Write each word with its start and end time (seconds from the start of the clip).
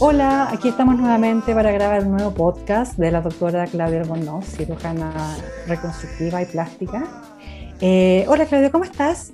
Hola, 0.00 0.48
aquí 0.52 0.68
estamos 0.68 0.96
nuevamente 0.96 1.52
para 1.54 1.72
grabar 1.72 2.04
un 2.04 2.12
nuevo 2.12 2.32
podcast 2.32 2.96
de 2.96 3.10
la 3.10 3.20
doctora 3.20 3.66
Claudia 3.66 4.02
Albornoz, 4.02 4.44
cirujana 4.44 5.36
reconstructiva 5.66 6.40
y 6.40 6.46
plástica. 6.46 7.04
Eh, 7.80 8.24
hola 8.28 8.46
Claudia, 8.46 8.70
¿cómo 8.70 8.84
estás? 8.84 9.32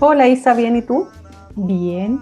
Hola 0.00 0.28
Isa, 0.28 0.52
bien, 0.52 0.76
¿y 0.76 0.82
tú? 0.82 1.08
Bien. 1.56 2.20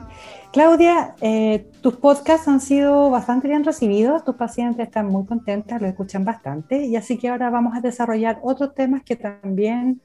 Claudia, 0.53 1.17
eh, 1.21 1.69
tus 1.81 1.97
podcasts 1.97 2.47
han 2.47 2.61
sido 2.61 3.11
bastante 3.11 3.49
bien 3.49 3.65
recibidos, 3.65 4.25
tus 4.25 4.37
pacientes 4.37 4.87
están 4.87 5.07
muy 5.07 5.27
contentas, 5.27 5.83
lo 5.83 5.89
escuchan 5.89 6.25
bastante, 6.25 6.87
y 6.87 6.95
así 6.95 7.19
que 7.19 7.29
ahora 7.29 7.51
vamos 7.51 7.77
a 7.77 7.81
desarrollar 7.81 8.39
otros 8.43 8.73
temas 8.73 9.03
que 9.03 9.17
también 9.17 10.01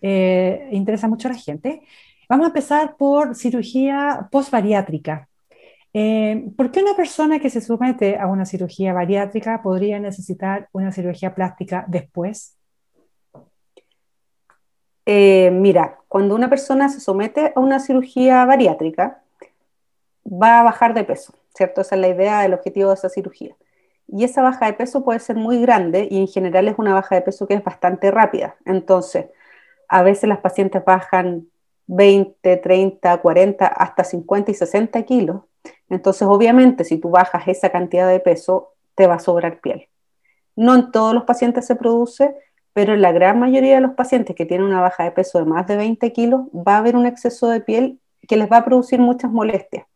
eh, 0.00 0.70
interesan 0.72 1.10
mucho 1.10 1.28
a 1.28 1.32
la 1.32 1.38
gente. 1.38 1.82
Vamos 2.30 2.44
a 2.44 2.48
empezar 2.48 2.96
por 2.96 3.36
cirugía 3.36 4.26
postbariátrica. 4.30 5.29
Eh, 5.92 6.50
¿Por 6.56 6.70
qué 6.70 6.82
una 6.82 6.94
persona 6.94 7.40
que 7.40 7.50
se 7.50 7.60
somete 7.60 8.16
a 8.16 8.26
una 8.26 8.46
cirugía 8.46 8.92
bariátrica 8.92 9.60
podría 9.62 9.98
necesitar 9.98 10.68
una 10.72 10.92
cirugía 10.92 11.34
plástica 11.34 11.84
después? 11.88 12.56
Eh, 15.06 15.50
mira, 15.52 15.98
cuando 16.08 16.34
una 16.34 16.48
persona 16.48 16.88
se 16.88 17.00
somete 17.00 17.52
a 17.56 17.60
una 17.60 17.80
cirugía 17.80 18.44
bariátrica, 18.44 19.22
va 20.24 20.60
a 20.60 20.62
bajar 20.62 20.94
de 20.94 21.04
peso, 21.04 21.34
¿cierto? 21.54 21.80
Esa 21.80 21.96
es 21.96 22.00
la 22.00 22.08
idea, 22.08 22.44
el 22.44 22.54
objetivo 22.54 22.90
de 22.90 22.94
esa 22.94 23.08
cirugía. 23.08 23.56
Y 24.06 24.24
esa 24.24 24.42
baja 24.42 24.66
de 24.66 24.74
peso 24.74 25.04
puede 25.04 25.20
ser 25.20 25.36
muy 25.36 25.60
grande 25.60 26.06
y 26.10 26.18
en 26.18 26.28
general 26.28 26.68
es 26.68 26.78
una 26.78 26.94
baja 26.94 27.14
de 27.16 27.22
peso 27.22 27.46
que 27.46 27.54
es 27.54 27.64
bastante 27.64 28.10
rápida. 28.10 28.56
Entonces, 28.64 29.26
a 29.88 30.02
veces 30.02 30.28
las 30.28 30.38
pacientes 30.38 30.84
bajan 30.84 31.48
20, 31.86 32.56
30, 32.58 33.18
40, 33.18 33.66
hasta 33.66 34.04
50 34.04 34.50
y 34.52 34.54
60 34.54 35.02
kilos 35.04 35.42
entonces, 35.88 36.26
obviamente, 36.30 36.84
si 36.84 36.98
tú 36.98 37.10
bajas 37.10 37.48
esa 37.48 37.70
cantidad 37.70 38.08
de 38.08 38.20
peso, 38.20 38.74
te 38.94 39.06
va 39.06 39.14
a 39.14 39.18
sobrar 39.18 39.60
piel. 39.60 39.88
No 40.56 40.74
en 40.74 40.92
todos 40.92 41.14
los 41.14 41.24
pacientes 41.24 41.66
se 41.66 41.74
produce, 41.74 42.34
pero 42.72 42.94
en 42.94 43.02
la 43.02 43.12
gran 43.12 43.38
mayoría 43.40 43.74
de 43.74 43.80
los 43.80 43.92
pacientes 43.92 44.36
que 44.36 44.46
tienen 44.46 44.66
una 44.66 44.80
baja 44.80 45.04
de 45.04 45.10
peso 45.10 45.38
de 45.38 45.44
más 45.44 45.66
de 45.66 45.76
20 45.76 46.12
kilos, 46.12 46.42
va 46.54 46.76
a 46.76 46.78
haber 46.78 46.96
un 46.96 47.06
exceso 47.06 47.48
de 47.48 47.60
piel 47.60 48.00
que 48.28 48.36
les 48.36 48.50
va 48.50 48.58
a 48.58 48.64
producir 48.64 49.00
muchas 49.00 49.30
molestias. 49.30 49.86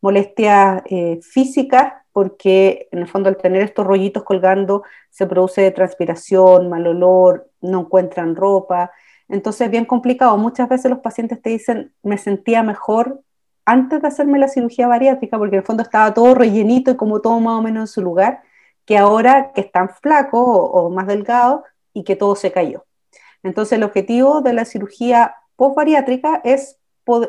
Molestias 0.00 0.82
eh, 0.86 1.18
físicas, 1.22 1.94
porque 2.12 2.88
en 2.92 3.00
el 3.00 3.08
fondo 3.08 3.28
al 3.28 3.36
tener 3.36 3.62
estos 3.62 3.86
rollitos 3.86 4.24
colgando 4.24 4.82
se 5.10 5.26
produce 5.26 5.70
transpiración, 5.70 6.68
mal 6.68 6.86
olor, 6.86 7.50
no 7.60 7.80
encuentran 7.80 8.36
ropa. 8.36 8.90
Entonces 9.28 9.62
es 9.62 9.70
bien 9.70 9.84
complicado. 9.84 10.36
Muchas 10.36 10.68
veces 10.68 10.90
los 10.90 11.00
pacientes 11.00 11.40
te 11.40 11.50
dicen, 11.50 11.92
me 12.02 12.18
sentía 12.18 12.62
mejor 12.62 13.22
antes 13.68 14.00
de 14.00 14.08
hacerme 14.08 14.38
la 14.38 14.48
cirugía 14.48 14.88
bariátrica, 14.88 15.36
porque 15.36 15.56
en 15.56 15.60
el 15.60 15.66
fondo 15.66 15.82
estaba 15.82 16.14
todo 16.14 16.34
rellenito 16.34 16.90
y 16.90 16.96
como 16.96 17.20
todo 17.20 17.38
más 17.38 17.58
o 17.58 17.62
menos 17.62 17.82
en 17.82 17.86
su 17.86 18.00
lugar, 18.00 18.40
que 18.86 18.96
ahora 18.96 19.52
que 19.54 19.60
están 19.60 19.90
flacos 19.90 20.42
o, 20.42 20.88
más 20.88 21.06
delgados 21.06 21.60
y 21.92 22.02
que 22.02 22.16
todo 22.16 22.34
se 22.34 22.50
cayó. 22.50 22.86
Entonces 23.42 23.74
el 23.74 23.84
objetivo 23.84 24.40
de 24.40 24.54
la 24.54 24.64
cirugía 24.64 25.34
postbariátrica 25.56 26.40
es 26.44 26.78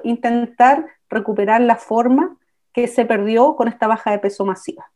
intentar 0.06 0.86
recuperar 1.10 1.60
la 1.60 1.76
forma 1.76 2.38
que 2.72 2.88
se 2.88 3.04
perdió 3.04 3.58
con 3.58 3.68
esta 3.68 3.88
baja 3.88 4.12
de 4.12 4.20
peso 4.20 4.46
masiva. 4.46 4.90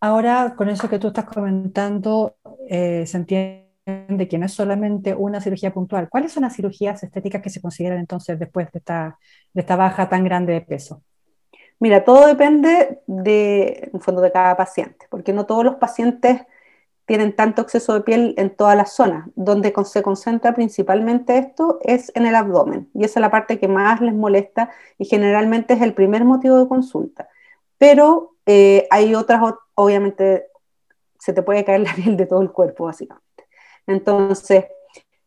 Ahora, 0.00 0.54
con 0.56 0.70
eso 0.70 0.88
que 0.88 0.98
tú 0.98 1.08
estás 1.08 1.26
comentando, 1.26 2.36
eh, 2.68 3.04
se 3.06 3.16
entiende 3.18 3.65
de 3.86 4.26
que 4.28 4.36
no 4.36 4.46
es 4.46 4.52
solamente 4.52 5.14
una 5.14 5.40
cirugía 5.40 5.72
puntual. 5.72 6.08
¿Cuáles 6.08 6.32
son 6.32 6.42
las 6.42 6.56
cirugías 6.56 7.02
estéticas 7.02 7.40
que 7.40 7.50
se 7.50 7.60
consideran 7.60 7.98
entonces 7.98 8.38
después 8.38 8.70
de 8.72 8.80
esta, 8.80 9.18
de 9.52 9.60
esta 9.60 9.76
baja 9.76 10.08
tan 10.08 10.24
grande 10.24 10.52
de 10.54 10.60
peso? 10.60 11.02
Mira, 11.78 12.04
todo 12.04 12.26
depende 12.26 13.00
de, 13.06 13.90
en 13.92 14.00
fondo 14.00 14.22
de 14.22 14.32
cada 14.32 14.56
paciente, 14.56 15.06
porque 15.10 15.32
no 15.32 15.46
todos 15.46 15.64
los 15.64 15.76
pacientes 15.76 16.42
tienen 17.04 17.36
tanto 17.36 17.62
exceso 17.62 17.94
de 17.94 18.00
piel 18.00 18.34
en 18.38 18.56
todas 18.56 18.76
las 18.76 18.92
zonas. 18.92 19.28
Donde 19.36 19.72
se 19.84 20.02
concentra 20.02 20.54
principalmente 20.54 21.38
esto 21.38 21.78
es 21.82 22.10
en 22.16 22.26
el 22.26 22.34
abdomen, 22.34 22.90
y 22.94 23.04
esa 23.04 23.20
es 23.20 23.22
la 23.22 23.30
parte 23.30 23.60
que 23.60 23.68
más 23.68 24.00
les 24.00 24.14
molesta 24.14 24.70
y 24.98 25.04
generalmente 25.04 25.74
es 25.74 25.82
el 25.82 25.94
primer 25.94 26.24
motivo 26.24 26.58
de 26.58 26.68
consulta. 26.68 27.28
Pero 27.78 28.36
eh, 28.46 28.88
hay 28.90 29.14
otras, 29.14 29.40
obviamente, 29.74 30.46
se 31.18 31.32
te 31.32 31.42
puede 31.42 31.64
caer 31.64 31.80
la 31.80 31.94
piel 31.96 32.16
de 32.16 32.26
todo 32.26 32.42
el 32.42 32.50
cuerpo, 32.50 32.86
básicamente. 32.86 33.25
Entonces, 33.86 34.66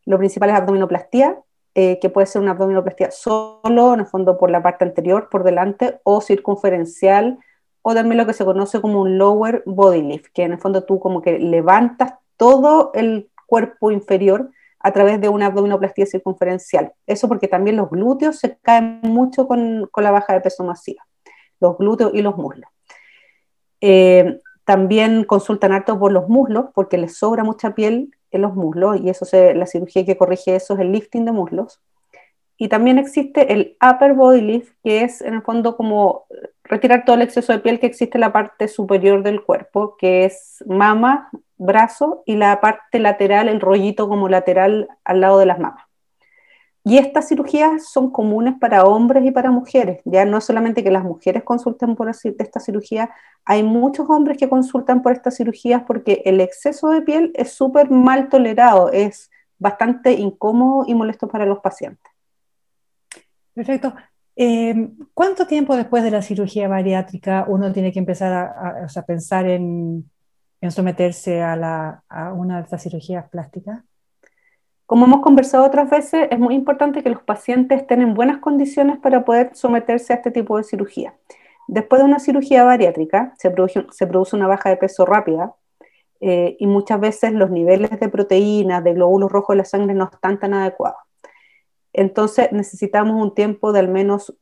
lo 0.05 0.17
principal 0.17 0.49
es 0.49 0.55
abdominoplastía, 0.55 1.39
eh, 1.75 1.99
que 2.01 2.09
puede 2.09 2.27
ser 2.27 2.41
una 2.41 2.51
abdominoplastía 2.51 3.11
solo, 3.11 3.93
en 3.93 4.01
el 4.01 4.05
fondo 4.07 4.37
por 4.37 4.49
la 4.49 4.61
parte 4.61 4.85
anterior, 4.85 5.29
por 5.29 5.43
delante, 5.43 5.99
o 6.03 6.19
circunferencial, 6.21 7.37
o 7.81 7.93
también 7.93 8.17
lo 8.17 8.25
que 8.25 8.33
se 8.33 8.45
conoce 8.45 8.81
como 8.81 9.01
un 9.01 9.17
lower 9.17 9.63
body 9.65 10.01
lift, 10.01 10.27
que 10.33 10.43
en 10.43 10.53
el 10.53 10.57
fondo 10.59 10.83
tú 10.83 10.99
como 10.99 11.21
que 11.21 11.39
levantas 11.39 12.13
todo 12.37 12.91
el 12.93 13.29
cuerpo 13.45 13.91
inferior 13.91 14.51
a 14.79 14.91
través 14.91 15.19
de 15.21 15.29
una 15.29 15.47
abdominoplastía 15.47 16.05
circunferencial. 16.05 16.93
Eso 17.05 17.27
porque 17.27 17.47
también 17.47 17.75
los 17.75 17.89
glúteos 17.89 18.39
se 18.39 18.57
caen 18.57 18.99
mucho 19.03 19.47
con, 19.47 19.87
con 19.91 20.03
la 20.03 20.11
baja 20.11 20.33
de 20.33 20.41
peso 20.41 20.63
masiva, 20.63 21.05
los 21.59 21.77
glúteos 21.77 22.11
y 22.13 22.21
los 22.21 22.37
muslos. 22.37 22.69
Eh, 23.81 24.39
también 24.65 25.23
consultan 25.23 25.71
harto 25.71 25.97
por 25.97 26.11
los 26.11 26.27
muslos 26.29 26.65
porque 26.73 26.97
les 26.97 27.17
sobra 27.17 27.43
mucha 27.43 27.73
piel 27.73 28.11
en 28.31 28.41
los 28.41 28.55
muslos 28.55 28.99
y 29.01 29.09
eso 29.09 29.25
se, 29.25 29.53
la 29.53 29.65
cirugía 29.65 30.05
que 30.05 30.17
corrige 30.17 30.55
eso 30.55 30.73
es 30.73 30.79
el 30.79 30.91
lifting 30.91 31.25
de 31.25 31.31
muslos. 31.31 31.81
Y 32.61 32.67
también 32.67 32.97
existe 32.97 33.53
el 33.53 33.77
upper 33.81 34.13
body 34.13 34.41
lift, 34.41 34.73
que 34.83 35.03
es 35.03 35.21
en 35.21 35.35
el 35.35 35.41
fondo 35.41 35.77
como 35.77 36.25
retirar 36.63 37.05
todo 37.05 37.15
el 37.15 37.21
exceso 37.21 37.53
de 37.53 37.59
piel 37.59 37.79
que 37.79 37.87
existe 37.87 38.17
en 38.17 38.21
la 38.21 38.33
parte 38.33 38.67
superior 38.67 39.23
del 39.23 39.41
cuerpo, 39.43 39.95
que 39.97 40.25
es 40.25 40.63
mama, 40.67 41.29
brazo 41.57 42.21
y 42.25 42.35
la 42.35 42.59
parte 42.59 42.99
lateral, 42.99 43.47
el 43.47 43.61
rollito 43.61 44.09
como 44.09 44.27
lateral 44.27 44.89
al 45.05 45.21
lado 45.21 45.39
de 45.39 45.45
las 45.45 45.59
mamas. 45.59 45.88
Y 46.83 46.97
estas 46.97 47.27
cirugías 47.27 47.89
son 47.89 48.09
comunes 48.09 48.55
para 48.59 48.85
hombres 48.85 49.25
y 49.25 49.31
para 49.31 49.51
mujeres. 49.51 50.01
Ya 50.05 50.25
no 50.25 50.39
solamente 50.39 50.83
que 50.83 50.91
las 50.91 51.03
mujeres 51.03 51.43
consulten 51.43 51.95
por 51.95 52.09
esta 52.09 52.59
cirugía, 52.59 53.09
hay 53.43 53.63
muchos 53.63 54.09
hombres 54.09 54.37
que 54.37 54.49
consultan 54.49 55.01
por 55.01 55.11
estas 55.11 55.35
cirugías 55.37 55.83
porque 55.85 56.21
el 56.25 56.39
exceso 56.39 56.89
de 56.89 57.01
piel 57.01 57.31
es 57.35 57.51
súper 57.51 57.91
mal 57.91 58.29
tolerado, 58.29 58.91
es 58.91 59.29
bastante 59.57 60.13
incómodo 60.13 60.85
y 60.87 60.95
molesto 60.95 61.27
para 61.27 61.45
los 61.45 61.59
pacientes. 61.59 62.11
Perfecto. 63.53 63.93
Eh, 64.35 64.91
¿Cuánto 65.13 65.45
tiempo 65.45 65.75
después 65.75 66.01
de 66.01 66.11
la 66.11 66.21
cirugía 66.21 66.69
bariátrica 66.69 67.45
uno 67.49 67.73
tiene 67.73 67.91
que 67.91 67.99
empezar 67.99 68.31
a, 68.33 69.05
pensar 69.05 69.45
en, 69.47 70.09
someterse 70.69 71.41
a, 71.41 72.01
a 72.07 72.33
una 72.33 72.57
de 72.57 72.63
estas 72.63 72.83
cirugías 72.83 73.29
plásticas? 73.29 73.83
Como 74.89 75.05
hemos 75.05 75.21
conversado 75.21 75.65
otras 75.65 75.87
veces, 75.87 76.27
es 76.31 76.39
muy 76.39 76.55
importante 76.55 77.03
que 77.03 77.11
los 77.11 77.21
pacientes 77.21 77.79
estén 77.79 78.01
en 78.01 78.15
buenas 78.15 78.39
condiciones 78.39 78.97
para 78.97 79.23
poder 79.23 79.51
someterse 79.53 80.13
a 80.13 80.15
este 80.15 80.31
tipo 80.31 80.57
de 80.57 80.63
cirugía. 80.63 81.13
Después 81.67 82.01
de 82.01 82.05
una 82.05 82.17
cirugía 82.17 82.63
bariátrica, 82.63 83.35
se 83.37 83.51
produce, 83.51 84.35
una 84.35 84.47
baja 84.47 84.71
de 84.71 84.77
peso 84.77 85.05
rápida 85.05 85.53
eh, 86.21 86.57
y 86.57 86.65
muchas 86.65 86.99
veces 86.99 87.33
los 87.33 87.51
niveles 87.51 87.99
de 87.99 88.09
proteínas, 88.09 88.83
de 88.83 88.95
glóbulos 88.95 89.31
rojos 89.31 89.53
de 89.53 89.57
la 89.57 89.65
sangre 89.65 89.93
no 89.93 90.09
están 90.11 90.39
tan 90.39 90.55
adecuados. 90.55 90.97
Entonces 91.93 92.51
necesitamos 92.51 93.21
un 93.21 93.35
tiempo 93.35 93.71
de 93.71 93.81
al 93.81 93.89
menos, 93.89 94.35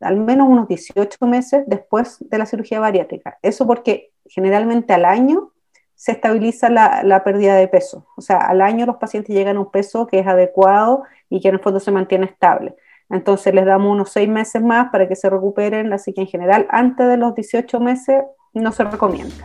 al 0.00 0.16
menos 0.18 0.48
unos 0.48 0.66
18 0.66 1.24
meses 1.24 1.62
después 1.68 2.16
de 2.18 2.36
la 2.36 2.46
cirugía 2.46 2.80
bariátrica. 2.80 3.38
Eso 3.42 3.64
porque 3.64 4.10
generalmente 4.26 4.92
al 4.92 5.04
año 5.04 5.52
se 5.98 6.12
estabiliza 6.12 6.70
la, 6.70 7.24
pérdida 7.24 7.56
de 7.56 7.66
peso. 7.66 8.06
O 8.16 8.20
sea, 8.20 8.38
al 8.38 8.62
año 8.62 8.86
los 8.86 8.98
pacientes 8.98 9.34
llegan 9.34 9.56
a 9.56 9.60
un 9.60 9.70
peso 9.72 10.06
que 10.06 10.20
es 10.20 10.26
adecuado 10.28 11.02
y 11.28 11.40
que 11.40 11.48
en 11.48 11.54
el 11.54 11.60
fondo 11.60 11.80
se 11.80 11.90
mantiene 11.90 12.26
estable. 12.26 12.76
Entonces 13.10 13.52
les 13.52 13.66
damos 13.66 13.90
unos 13.90 14.10
seis 14.10 14.28
meses 14.28 14.62
más 14.62 14.90
para 14.92 15.08
que 15.08 15.16
se 15.16 15.28
recuperen, 15.28 15.92
así 15.92 16.12
que 16.12 16.20
en 16.20 16.28
general 16.28 16.68
antes 16.70 17.04
de 17.08 17.16
los 17.16 17.34
18 17.34 17.80
meses 17.80 18.22
no 18.54 18.70
se 18.70 18.84
recomienda. 18.84 19.44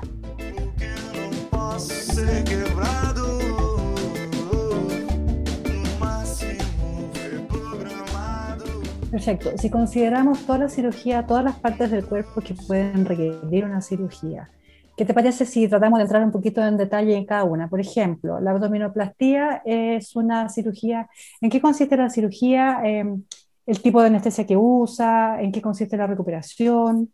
Perfecto. 9.10 9.58
Si 9.58 9.72
consideramos 9.72 10.46
toda 10.46 10.60
la 10.60 10.70
cirugía, 10.70 11.26
todas 11.26 11.44
las 11.44 11.56
partes 11.56 11.90
del 11.90 12.06
cuerpo 12.06 12.42
que 12.42 12.54
pueden 12.54 13.06
requerir 13.06 13.66
una 13.66 13.82
cirugía, 13.82 14.52
¿Qué 14.96 15.06
te 15.06 15.14
parece 15.14 15.46
si 15.46 15.68
tratamos 15.68 15.98
de 15.98 16.04
entrar 16.04 16.24
un 16.24 16.32
poquito 16.32 16.64
en 16.64 16.78
detalle 16.78 17.16
en 17.16 17.26
cada 17.26 17.46
una? 17.46 17.68
Por 17.68 17.80
ejemplo, 17.80 18.40
la 18.40 18.52
abdominoplastía 18.52 19.64
es 19.66 20.16
una 20.16 20.50
cirugía. 20.50 21.10
¿En 21.42 21.50
qué 21.50 21.60
consiste 21.60 21.98
la 21.98 22.10
cirugía? 22.12 22.80
Em, 22.84 23.24
¿El 23.66 23.82
tipo 23.82 24.02
de 24.02 24.08
anestesia 24.08 24.46
que 24.46 24.58
usa? 24.58 25.42
¿En 25.42 25.52
qué 25.52 25.62
consiste 25.62 25.98
la 25.98 26.06
recuperación? 26.06 27.12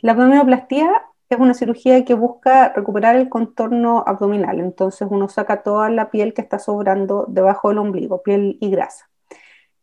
La 0.00 0.12
abdominoplastía 0.12 1.02
es 1.28 1.38
una 1.38 1.54
cirugía 1.54 2.04
que 2.04 2.14
busca 2.14 2.72
recuperar 2.74 3.16
el 3.16 3.28
contorno 3.28 4.04
abdominal. 4.06 4.60
Entonces 4.60 5.08
uno 5.10 5.28
saca 5.28 5.62
toda 5.64 5.90
la 5.90 6.10
piel 6.10 6.32
que 6.32 6.42
está 6.42 6.58
sobrando 6.60 7.26
debajo 7.28 7.70
del 7.70 7.78
ombligo, 7.78 8.22
piel 8.22 8.56
y 8.60 8.70
grasa. 8.70 9.10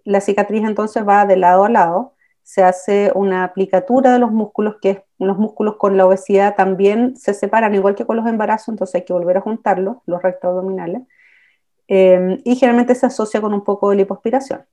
La 0.06 0.22
cicatriz 0.22 0.64
entonces 0.64 1.08
va 1.08 1.26
de 1.26 1.38
lado 1.38 1.66
a 1.66 1.70
lado 1.70 2.15
se 2.46 2.64
hace 2.64 3.12
una 3.16 3.44
aplicatura 3.44 4.14
de 4.14 4.20
los 4.20 4.32
músculos, 4.32 4.76
que 4.80 5.04
los 5.18 5.40
músculos 5.40 5.78
con 5.78 5.98
la 5.98 6.06
obesidad 6.06 6.56
también 6.56 7.18
se 7.18 7.34
separan, 7.34 7.74
igual 7.74 7.96
que 7.96 8.06
con 8.06 8.18
los 8.18 8.28
embarazos, 8.28 8.70
entonces 8.70 8.96
hay 8.96 9.06
que 9.06 9.14
volver 9.14 9.38
a 9.38 9.42
juntarlos, 9.42 9.98
los 10.06 10.22
rectos 10.22 10.50
abdominales, 10.50 11.02
eh, 11.88 12.40
y 12.44 12.56
generalmente 12.56 12.94
se 12.94 13.08
asocia 13.08 13.42
con 13.42 13.52
un 13.52 13.64
poco 13.64 13.90
de 13.90 13.96
lipoaspiración. 13.96 14.64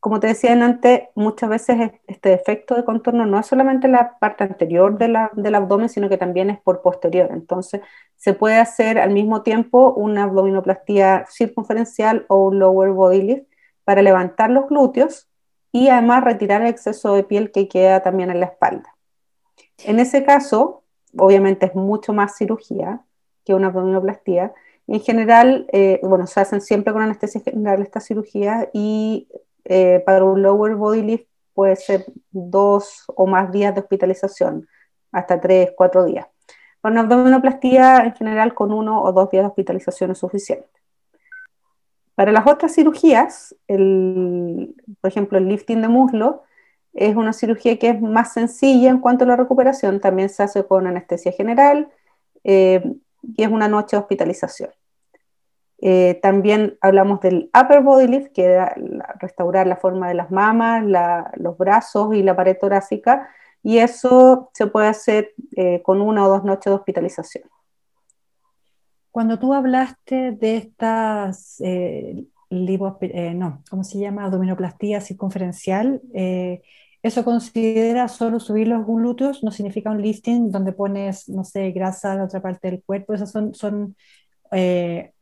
Como 0.00 0.20
te 0.20 0.28
decía 0.28 0.52
antes, 0.52 1.02
muchas 1.14 1.50
veces 1.50 1.92
este 2.06 2.32
efecto 2.32 2.74
de 2.76 2.84
contorno 2.84 3.26
no 3.26 3.38
es 3.38 3.46
solamente 3.46 3.88
la 3.88 4.18
parte 4.18 4.44
anterior 4.44 4.96
del 4.96 5.54
abdomen, 5.54 5.90
sino 5.90 6.08
que 6.08 6.16
también 6.16 6.48
es 6.50 6.60
por 6.60 6.80
posterior. 6.82 7.28
Entonces, 7.30 7.82
se 8.16 8.32
puede 8.32 8.56
hacer 8.56 8.98
al 8.98 9.10
mismo 9.10 9.42
tiempo 9.42 9.92
una 9.94 10.24
abdominoplastía 10.24 11.26
circunferencial 11.28 12.24
o 12.28 12.46
un 12.48 12.58
lower 12.58 12.90
body 12.92 13.22
lift 13.22 13.46
para 13.84 14.02
levantar 14.02 14.50
los 14.50 14.66
glúteos 14.68 15.28
y 15.72 15.88
además 15.88 16.22
retirar 16.22 16.60
el 16.62 16.68
exceso 16.68 17.14
de 17.14 17.24
piel 17.24 17.50
que 17.50 17.66
queda 17.66 18.02
también 18.02 18.30
en 18.30 18.40
la 18.40 18.46
espalda. 18.46 18.94
En 19.78 19.98
ese 19.98 20.22
caso, 20.24 20.84
obviamente 21.16 21.66
es 21.66 21.74
mucho 21.74 22.12
más 22.12 22.36
cirugía 22.36 23.00
que 23.44 23.54
una 23.54 23.68
abdominoplastía. 23.68 24.52
En 24.86 25.00
general, 25.00 25.66
eh, 25.72 25.98
bueno, 26.02 26.26
se 26.26 26.40
hacen 26.40 26.60
siempre 26.60 26.92
con 26.92 27.02
anestesia 27.02 27.40
general 27.40 27.82
estas 27.82 28.06
cirugías 28.06 28.68
y 28.72 29.28
eh, 29.64 30.02
para 30.04 30.24
un 30.24 30.42
lower 30.42 30.74
body 30.74 31.02
lift 31.02 31.28
puede 31.54 31.76
ser 31.76 32.04
dos 32.30 33.04
o 33.14 33.26
más 33.26 33.50
días 33.50 33.74
de 33.74 33.80
hospitalización, 33.80 34.68
hasta 35.10 35.40
tres, 35.40 35.72
cuatro 35.76 36.04
días. 36.04 36.26
Para 36.80 36.92
una 36.92 37.02
abdominoplastía, 37.02 38.04
en 38.04 38.14
general, 38.14 38.54
con 38.54 38.72
uno 38.72 39.02
o 39.02 39.12
dos 39.12 39.30
días 39.30 39.44
de 39.44 39.48
hospitalización 39.48 40.10
es 40.10 40.18
suficiente. 40.18 40.81
Para 42.14 42.32
las 42.32 42.46
otras 42.46 42.74
cirugías, 42.74 43.56
por 43.66 45.10
ejemplo, 45.10 45.38
el 45.38 45.48
lifting 45.48 45.80
de 45.80 45.88
muslo 45.88 46.42
es 46.92 47.16
una 47.16 47.32
cirugía 47.32 47.78
que 47.78 47.88
es 47.88 48.00
más 48.00 48.32
sencilla 48.34 48.90
en 48.90 49.00
cuanto 49.00 49.24
a 49.24 49.28
la 49.28 49.36
recuperación, 49.36 50.00
también 50.00 50.28
se 50.28 50.42
hace 50.42 50.64
con 50.64 50.86
anestesia 50.86 51.32
general 51.32 51.88
eh, 52.44 52.82
y 53.22 53.42
es 53.42 53.48
una 53.48 53.68
noche 53.68 53.96
de 53.96 54.02
hospitalización. 54.02 54.70
Eh, 55.84 56.20
también 56.22 56.78
hablamos 56.80 57.20
del 57.20 57.50
upper 57.60 57.80
body 57.80 58.06
lift, 58.06 58.32
que 58.32 58.44
era 58.44 58.74
restaurar 59.18 59.66
la 59.66 59.76
forma 59.76 60.08
de 60.08 60.14
las 60.14 60.30
mamas, 60.30 60.84
los 61.36 61.58
brazos 61.58 62.14
y 62.14 62.22
la 62.22 62.36
pared 62.36 62.56
torácica, 62.56 63.28
y 63.64 63.78
eso 63.78 64.50
se 64.54 64.66
puede 64.66 64.88
hacer 64.88 65.32
eh, 65.56 65.82
con 65.82 66.00
una 66.00 66.26
o 66.26 66.28
dos 66.28 66.44
noches 66.44 66.70
de 66.70 66.76
hospitalización. 66.76 67.44
Cuando 69.12 69.38
tú 69.38 69.52
hablaste 69.52 70.32
de 70.32 70.56
estas, 70.56 71.60
eh, 71.60 72.24
eh, 72.50 73.34
no, 73.34 73.62
¿cómo 73.68 73.84
se 73.84 73.98
llama? 73.98 74.24
Abdominoplastía 74.24 75.02
circunferencial, 75.02 76.00
eh, 76.14 76.62
¿eso 77.02 77.22
considera 77.22 78.08
solo 78.08 78.40
subir 78.40 78.68
los 78.68 78.86
glúteos? 78.86 79.44
¿No 79.44 79.50
significa 79.50 79.90
un 79.90 80.00
lifting 80.00 80.50
donde 80.50 80.72
pones, 80.72 81.28
no 81.28 81.44
sé, 81.44 81.72
grasa 81.72 82.16
de 82.16 82.22
otra 82.22 82.40
parte 82.40 82.70
del 82.70 82.82
cuerpo? 82.82 83.12
¿Esas 83.12 83.30
son, 83.30 83.54
son 83.54 83.96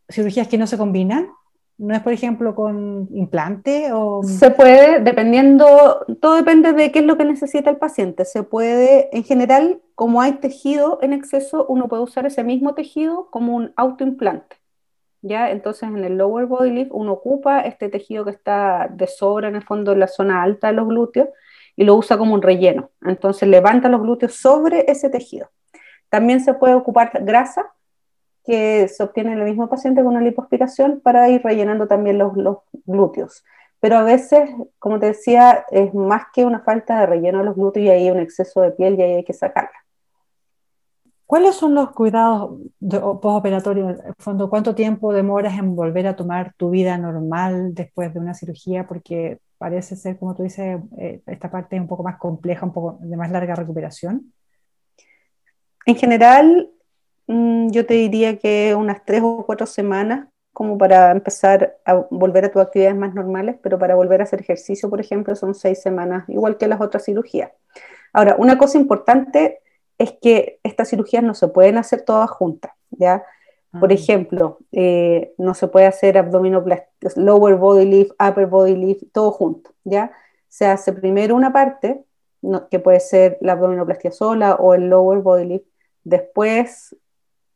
cirugías 0.08 0.46
que 0.48 0.58
no 0.58 0.68
se 0.68 0.78
combinan? 0.78 1.28
¿No 1.80 1.94
es, 1.94 2.02
por 2.02 2.12
ejemplo, 2.12 2.54
con 2.54 3.08
implante? 3.10 3.90
O... 3.94 4.22
Se 4.22 4.50
puede, 4.50 5.00
dependiendo, 5.00 6.04
todo 6.20 6.34
depende 6.34 6.74
de 6.74 6.92
qué 6.92 6.98
es 6.98 7.06
lo 7.06 7.16
que 7.16 7.24
necesita 7.24 7.70
el 7.70 7.78
paciente. 7.78 8.26
Se 8.26 8.42
puede, 8.42 9.08
en 9.16 9.24
general, 9.24 9.80
como 9.94 10.20
hay 10.20 10.32
tejido 10.32 10.98
en 11.00 11.14
exceso, 11.14 11.64
uno 11.70 11.88
puede 11.88 12.02
usar 12.02 12.26
ese 12.26 12.44
mismo 12.44 12.74
tejido 12.74 13.30
como 13.30 13.56
un 13.56 13.72
autoimplante. 13.76 14.56
¿ya? 15.22 15.50
Entonces, 15.50 15.84
en 15.84 16.04
el 16.04 16.18
lower 16.18 16.44
body 16.44 16.70
lift, 16.70 16.90
uno 16.92 17.12
ocupa 17.12 17.62
este 17.62 17.88
tejido 17.88 18.26
que 18.26 18.32
está 18.32 18.90
de 18.92 19.06
sobra 19.06 19.48
en 19.48 19.56
el 19.56 19.62
fondo 19.62 19.92
en 19.92 20.00
la 20.00 20.08
zona 20.08 20.42
alta 20.42 20.66
de 20.66 20.74
los 20.74 20.86
glúteos 20.86 21.30
y 21.76 21.84
lo 21.84 21.94
usa 21.94 22.18
como 22.18 22.34
un 22.34 22.42
relleno. 22.42 22.90
Entonces, 23.06 23.48
levanta 23.48 23.88
los 23.88 24.02
glúteos 24.02 24.34
sobre 24.34 24.84
ese 24.86 25.08
tejido. 25.08 25.50
También 26.10 26.40
se 26.40 26.52
puede 26.52 26.74
ocupar 26.74 27.10
grasa 27.22 27.72
que 28.50 28.88
se 28.88 29.02
obtiene 29.02 29.32
en 29.32 29.38
el 29.38 29.44
mismo 29.44 29.68
paciente 29.68 30.02
con 30.02 30.14
una 30.14 30.20
lipoaspiración 30.20 31.00
para 31.00 31.28
ir 31.28 31.40
rellenando 31.42 31.86
también 31.86 32.18
los, 32.18 32.32
glúteos. 32.84 33.44
Pero 33.78 33.96
a 33.96 34.02
veces, 34.02 34.50
como 34.78 34.98
te 34.98 35.06
decía, 35.06 35.64
es 35.70 35.94
más 35.94 36.24
que 36.34 36.44
una 36.44 36.60
falta 36.60 37.00
de 37.00 37.06
relleno 37.06 37.38
de 37.38 37.44
los 37.44 37.56
glúteos 37.56 37.86
y 37.86 37.90
hay 37.90 38.10
un 38.10 38.18
exceso 38.18 38.60
de 38.60 38.72
piel 38.72 38.98
y 38.98 39.02
ahí 39.02 39.14
hay 39.14 39.24
que 39.24 39.32
sacarla. 39.32 39.70
¿Cuáles 41.24 41.54
son 41.54 41.74
los 41.74 41.92
cuidados 41.92 42.58
postoperatorios? 42.80 43.98
¿Cuánto 44.50 44.74
tiempo 44.74 45.12
demoras 45.12 45.56
en 45.56 45.76
volver 45.76 46.08
a 46.08 46.16
tomar 46.16 46.54
tu 46.56 46.70
vida 46.70 46.98
normal 46.98 47.72
después 47.72 48.12
de 48.12 48.18
una 48.18 48.34
cirugía? 48.34 48.88
Porque 48.88 49.38
parece 49.56 49.94
ser, 49.94 50.18
como 50.18 50.34
tú 50.34 50.42
dices, 50.42 50.80
eh, 50.98 51.22
esta 51.26 51.48
parte 51.48 51.76
es 51.76 51.82
un 51.82 51.86
poco 51.86 52.02
más 52.02 52.18
compleja, 52.18 52.66
un 52.66 52.72
poco 52.72 52.98
de 53.00 53.16
más 53.16 53.30
larga 53.30 53.54
recuperación. 53.54 54.32
En 55.86 55.94
general, 55.94 56.68
yo 57.70 57.86
te 57.86 57.94
diría 57.94 58.38
que 58.38 58.74
unas 58.74 59.04
tres 59.04 59.22
o 59.22 59.44
cuatro 59.46 59.66
semanas 59.66 60.26
como 60.52 60.76
para 60.76 61.10
empezar 61.12 61.76
a 61.84 61.94
volver 62.10 62.44
a 62.44 62.50
tus 62.50 62.60
actividades 62.60 62.96
más 62.96 63.14
normales, 63.14 63.56
pero 63.62 63.78
para 63.78 63.94
volver 63.94 64.20
a 64.20 64.24
hacer 64.24 64.40
ejercicio, 64.40 64.90
por 64.90 65.00
ejemplo, 65.00 65.36
son 65.36 65.54
seis 65.54 65.80
semanas, 65.80 66.28
igual 66.28 66.58
que 66.58 66.66
las 66.68 66.80
otras 66.80 67.04
cirugías. 67.04 67.52
Ahora, 68.12 68.34
una 68.38 68.58
cosa 68.58 68.78
importante 68.78 69.60
es 69.96 70.12
que 70.20 70.58
estas 70.64 70.90
cirugías 70.90 71.22
no 71.22 71.34
se 71.34 71.48
pueden 71.48 71.78
hacer 71.78 72.02
todas 72.02 72.30
juntas, 72.30 72.72
¿ya? 72.90 73.24
Por 73.78 73.90
ah. 73.90 73.94
ejemplo, 73.94 74.58
eh, 74.72 75.32
no 75.38 75.54
se 75.54 75.68
puede 75.68 75.86
hacer 75.86 76.18
abdominoplastia, 76.18 77.10
lower 77.14 77.54
body 77.54 77.84
lift, 77.84 78.12
upper 78.20 78.46
body 78.46 78.74
lift, 78.74 79.04
todo 79.12 79.30
junto, 79.30 79.70
¿ya? 79.84 80.10
Se 80.48 80.66
hace 80.66 80.92
primero 80.92 81.36
una 81.36 81.52
parte, 81.52 82.04
que 82.70 82.80
puede 82.80 83.00
ser 83.00 83.38
la 83.40 83.52
abdominoplastia 83.52 84.10
sola 84.10 84.56
o 84.56 84.74
el 84.74 84.88
lower 84.88 85.20
body 85.20 85.44
lift, 85.44 85.66
después 86.04 86.96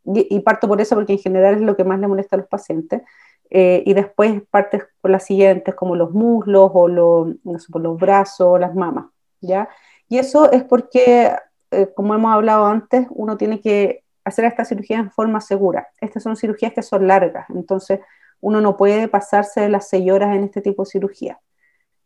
y, 0.05 0.41
parto 0.41 0.69
por 0.69 0.81
eso 0.81 0.95
porque 0.95 1.15
en 1.15 1.19
general 1.19 1.55
es 1.55 1.61
lo 1.63 1.77
que 1.77 1.85
más 1.85 1.99
le 1.99 2.09
molesta 2.09 2.37
a 2.37 2.39
los 2.41 2.49
pacientes, 2.49 3.03
eh, 3.51 3.83
y 3.87 3.95
después 3.95 4.43
partes 4.51 4.85
por 5.01 5.11
las 5.11 5.25
siguientes, 5.25 5.75
como 5.75 5.97
los 5.97 6.13
muslos 6.13 6.71
o 6.75 6.89
los, 6.89 7.37
por 7.71 7.81
los 7.83 7.99
brazos 7.99 8.47
o 8.49 8.59
las 8.59 8.75
mamas, 8.75 9.07
¿ya? 9.41 9.69
Y 10.09 10.19
eso 10.19 10.51
es 10.51 10.65
porque, 10.65 11.33
eh, 11.71 11.89
como 11.95 12.15
hemos 12.15 12.33
hablado 12.33 12.67
antes, 12.67 13.07
uno 13.11 13.37
tiene 13.37 13.61
que 13.61 14.05
hacer 14.25 14.45
esta 14.47 14.65
cirugía 14.65 14.99
en 14.99 15.11
forma 15.11 15.41
segura. 15.41 15.89
Estas 16.01 16.23
son 16.23 16.37
cirugías 16.37 16.73
que 16.73 16.83
son 16.83 17.07
largas, 17.07 17.49
entonces 17.51 18.01
uno 18.41 18.61
no 18.61 18.77
puede 18.77 19.09
pasarse 19.09 19.63
de 19.63 19.69
las 19.69 19.89
seis 19.89 20.11
horas 20.11 20.35
en 20.35 20.45
este 20.45 20.61
tipo 20.61 20.85
de 20.85 20.91
cirugía. 20.91 21.41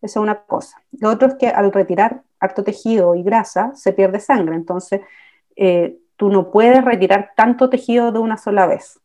Esa 0.00 0.20
es 0.20 0.22
una 0.22 0.42
cosa. 0.42 0.80
Lo 0.92 1.10
otro 1.10 1.28
es 1.28 1.34
que 1.34 1.48
al 1.48 1.72
retirar 1.72 2.22
harto 2.38 2.62
tejido 2.62 3.14
y 3.16 3.22
grasa 3.22 3.72
se 3.74 3.92
pierde 3.92 4.20
sangre, 4.20 4.54
entonces 4.54 5.00
eh, 5.56 5.98
tú 6.18 6.28
no 6.28 6.50
puedes 6.50 6.84
retirar 6.84 7.30
tanto 7.34 7.70
tejido 7.70 8.12
de 8.12 8.18
una 8.18 8.36
sola 8.36 8.66
vez. 8.66 9.00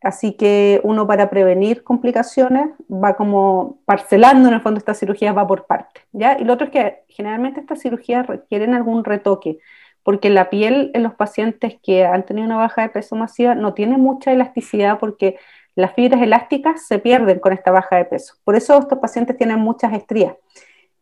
Así 0.00 0.32
que 0.32 0.80
uno 0.82 1.06
para 1.06 1.30
prevenir 1.30 1.84
complicaciones 1.84 2.70
va 2.90 3.14
como 3.14 3.78
parcelando 3.84 4.48
en 4.48 4.54
el 4.54 4.60
fondo 4.60 4.78
estas 4.78 4.98
cirugías, 4.98 5.36
va 5.36 5.46
por 5.46 5.66
parte. 5.66 6.00
¿ya? 6.10 6.36
Y 6.40 6.44
lo 6.44 6.54
otro 6.54 6.66
es 6.66 6.72
que 6.72 7.04
generalmente 7.08 7.60
estas 7.60 7.80
cirugías 7.80 8.26
requieren 8.26 8.74
algún 8.74 9.04
retoque, 9.04 9.58
porque 10.02 10.28
la 10.30 10.50
piel 10.50 10.90
en 10.94 11.04
los 11.04 11.14
pacientes 11.14 11.76
que 11.80 12.04
han 12.04 12.26
tenido 12.26 12.46
una 12.46 12.56
baja 12.56 12.82
de 12.82 12.88
peso 12.88 13.14
masiva 13.14 13.54
no 13.54 13.74
tiene 13.74 13.96
mucha 13.96 14.32
elasticidad 14.32 14.98
porque 14.98 15.36
las 15.76 15.94
fibras 15.94 16.20
elásticas 16.20 16.84
se 16.86 16.98
pierden 16.98 17.38
con 17.38 17.52
esta 17.52 17.70
baja 17.70 17.96
de 17.96 18.06
peso. 18.06 18.34
Por 18.42 18.56
eso 18.56 18.78
estos 18.78 18.98
pacientes 18.98 19.36
tienen 19.36 19.60
muchas 19.60 19.92
estrías. 19.92 20.34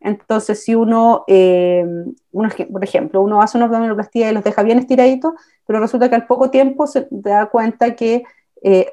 Entonces, 0.00 0.64
si 0.64 0.74
uno, 0.74 1.24
eh, 1.28 1.84
por 2.32 2.82
ejemplo, 2.82 3.20
uno 3.20 3.42
hace 3.42 3.58
una 3.58 3.66
abdominoplastía 3.66 4.30
y 4.30 4.34
los 4.34 4.42
deja 4.42 4.62
bien 4.62 4.78
estiraditos, 4.78 5.34
pero 5.66 5.78
resulta 5.78 6.08
que 6.08 6.14
al 6.14 6.26
poco 6.26 6.50
tiempo 6.50 6.86
se 6.86 7.06
da 7.10 7.46
cuenta 7.46 7.94
que 7.94 8.24
eh, 8.62 8.92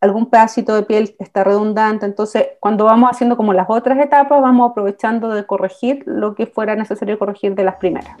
algún 0.00 0.30
pedacito 0.30 0.74
de 0.74 0.82
piel 0.82 1.16
está 1.18 1.44
redundante. 1.44 2.06
Entonces, 2.06 2.48
cuando 2.60 2.84
vamos 2.84 3.10
haciendo 3.10 3.36
como 3.36 3.52
las 3.52 3.66
otras 3.68 3.98
etapas, 3.98 4.42
vamos 4.42 4.70
aprovechando 4.70 5.30
de 5.30 5.46
corregir 5.46 6.02
lo 6.06 6.34
que 6.34 6.46
fuera 6.46 6.76
necesario 6.76 7.18
corregir 7.18 7.54
de 7.54 7.64
las 7.64 7.76
primeras. 7.76 8.16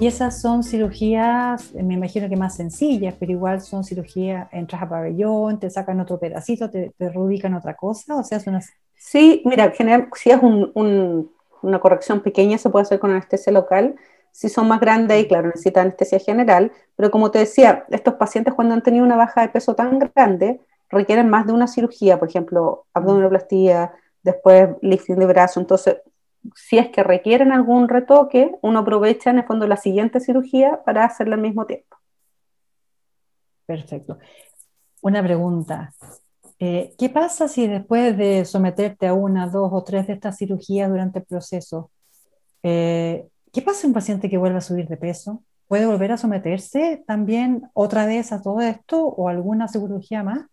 Y 0.00 0.06
esas 0.06 0.40
son 0.40 0.62
cirugías, 0.62 1.74
me 1.74 1.94
imagino 1.94 2.28
que 2.28 2.36
más 2.36 2.54
sencillas, 2.54 3.14
pero 3.18 3.32
igual 3.32 3.60
son 3.60 3.82
cirugías, 3.82 4.48
entras 4.52 4.82
a 4.82 4.88
pabellón, 4.88 5.58
te 5.58 5.70
sacan 5.70 5.98
otro 5.98 6.20
pedacito, 6.20 6.70
te, 6.70 6.94
te 6.96 7.08
reubican 7.08 7.54
otra 7.54 7.74
cosa, 7.74 8.16
o 8.16 8.22
sea, 8.22 8.38
son 8.38 8.60
Sí, 8.94 9.42
mira, 9.44 9.70
general, 9.70 10.08
si 10.14 10.30
es 10.30 10.40
una 10.42 11.80
corrección 11.80 12.20
pequeña, 12.20 12.58
se 12.58 12.70
puede 12.70 12.82
hacer 12.84 12.98
con 13.00 13.10
anestesia 13.10 13.52
local. 13.52 13.96
Si 14.32 14.48
son 14.48 14.68
más 14.68 14.80
grandes, 14.80 15.22
y 15.24 15.28
claro, 15.28 15.48
necesitan 15.48 15.86
anestesia 15.86 16.18
general. 16.20 16.72
Pero 16.96 17.10
como 17.10 17.30
te 17.30 17.40
decía, 17.40 17.84
estos 17.90 18.14
pacientes 18.14 18.54
cuando 18.54 18.74
han 18.74 18.82
tenido 18.82 19.04
una 19.04 19.16
baja 19.16 19.40
de 19.42 19.48
peso 19.48 19.74
tan 19.74 19.98
grande, 19.98 20.60
requieren 20.90 21.28
más 21.28 21.46
de 21.46 21.52
una 21.52 21.66
cirugía, 21.66 22.18
por 22.18 22.28
ejemplo, 22.28 22.86
abdominoplastía, 22.94 23.92
después 24.22 24.70
lifting 24.82 25.18
de 25.18 25.26
brazo. 25.26 25.60
Entonces, 25.60 25.96
si 26.54 26.78
es 26.78 26.88
que 26.88 27.02
requieren 27.02 27.52
algún 27.52 27.88
retoque, 27.88 28.54
uno 28.62 28.80
aprovecha 28.80 29.30
en 29.30 29.38
el 29.38 29.44
fondo 29.44 29.66
la 29.66 29.76
siguiente 29.76 30.20
cirugía 30.20 30.82
para 30.84 31.04
hacerla 31.04 31.34
al 31.34 31.42
mismo 31.42 31.66
tiempo. 31.66 31.96
Perfecto. 33.66 34.18
Una 35.02 35.22
pregunta. 35.22 35.92
Eh, 36.58 36.94
¿Qué 36.98 37.08
pasa 37.08 37.48
si 37.48 37.66
después 37.66 38.16
de 38.16 38.44
someterte 38.44 39.06
a 39.06 39.14
una, 39.14 39.46
dos 39.46 39.70
o 39.72 39.84
tres 39.84 40.06
de 40.06 40.14
estas 40.14 40.38
cirugías 40.38 40.90
durante 40.90 41.20
el 41.20 41.24
proceso, 41.24 41.90
eh, 42.62 43.28
¿qué 43.52 43.62
pasa 43.62 43.86
un 43.86 43.92
paciente 43.92 44.28
que 44.28 44.38
vuelve 44.38 44.58
a 44.58 44.62
subir 44.62 44.88
de 44.88 44.96
peso? 44.96 45.44
¿Puede 45.68 45.86
volver 45.86 46.12
a 46.12 46.16
someterse 46.16 47.04
también 47.06 47.68
otra 47.74 48.06
vez 48.06 48.32
a 48.32 48.42
todo 48.42 48.60
esto 48.60 49.06
o 49.06 49.28
alguna 49.28 49.68
cirugía 49.68 50.22
más? 50.22 50.46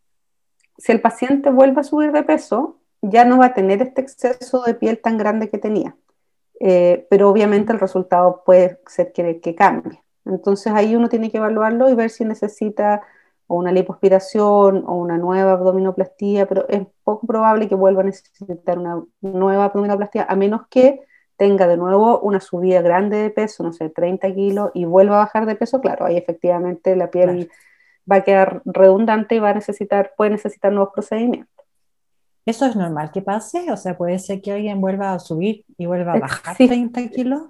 Si 0.78 0.92
el 0.92 1.02
paciente 1.02 1.50
vuelve 1.50 1.82
a 1.82 1.84
subir 1.84 2.12
de 2.12 2.24
peso, 2.24 2.82
ya 3.10 3.26
no 3.26 3.38
va 3.38 3.48
a 3.48 3.54
tener 3.54 3.82
este 3.82 4.02
exceso 4.02 4.64
de 4.64 4.74
piel 4.74 5.00
tan 5.00 5.18
grande 5.18 5.50
que 5.50 5.58
tenía. 5.58 5.96
Eh, 6.60 7.06
pero 7.10 7.30
obviamente 7.30 7.74
el 7.74 7.80
resultado 7.80 8.44
puede 8.46 8.80
ser 8.88 9.12
que, 9.12 9.40
que, 9.42 9.56
cambie. 9.56 10.02
Entonces 10.26 10.74
ahí 10.74 10.96
uno 10.96 11.10
tiene 11.10 11.30
que 11.30 11.38
evaluarlo 11.38 11.90
y 11.90 11.96
ver 11.96 12.10
si 12.10 12.26
necesita 12.26 13.02
o 13.48 13.56
una 13.58 13.72
lipoaspiración 13.72 14.84
o 14.88 14.96
una 14.96 15.18
nueva 15.18 15.52
abdominoplastía, 15.54 16.48
pero 16.48 16.68
es 16.70 16.88
poco 17.04 17.28
probable 17.28 17.68
que 17.68 17.76
vuelva 17.76 18.02
a 18.02 18.06
necesitar 18.06 18.80
una 18.80 19.04
nueva 19.22 19.66
abdominoplastía, 19.66 20.26
a 20.28 20.36
menos 20.36 20.62
que 20.70 21.02
tenga 21.38 21.68
de 21.68 21.78
nuevo 21.78 22.20
una 22.22 22.40
subida 22.40 22.82
grande 22.82 23.18
de 23.18 23.30
peso, 23.30 23.64
no 23.64 23.74
sé, 23.74 23.90
30 23.90 24.34
kilos, 24.34 24.72
y 24.74 24.86
vuelva 24.86 25.18
a 25.18 25.26
bajar 25.26 25.46
de 25.46 25.56
peso, 25.56 25.82
claro, 25.82 26.06
ahí 26.06 26.18
efectivamente 26.18 26.96
la 26.96 27.12
piel 27.12 27.52
va 28.10 28.18
a 28.18 28.24
quedar 28.24 28.62
redundante 28.66 29.36
y 29.36 29.40
va 29.40 29.50
a 29.50 29.54
necesitar, 29.54 30.14
puede 30.18 30.32
necesitar 30.32 30.72
nuevos 30.72 30.94
procedimientos. 30.94 31.55
¿Eso 32.46 32.66
es 32.66 32.76
normal 32.76 33.12
que 33.12 33.22
pase? 33.22 33.72
O 33.72 33.78
sea, 33.78 33.98
puede 33.98 34.20
ser 34.20 34.42
que 34.42 34.52
alguien 34.52 34.80
vuelva 34.80 35.14
a 35.14 35.20
subir 35.20 35.66
y 35.78 35.86
vuelva 35.86 36.14
a 36.14 36.20
bajar 36.20 36.56
30 36.58 37.10
kilos. 37.10 37.42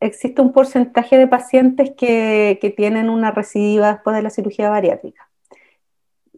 Existe 0.00 0.42
un 0.42 0.52
porcentaje 0.52 1.18
de 1.18 1.26
pacientes 1.26 1.92
que, 1.96 2.58
que 2.60 2.70
tienen 2.70 3.10
una 3.10 3.30
recidiva 3.30 3.92
después 3.92 4.16
de 4.16 4.22
la 4.22 4.30
cirugía 4.30 4.70
bariátrica 4.70 5.26